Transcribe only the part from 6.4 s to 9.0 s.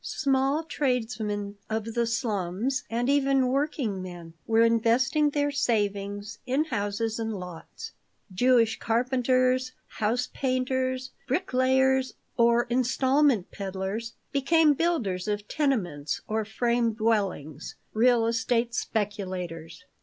in houses and lots. Jewish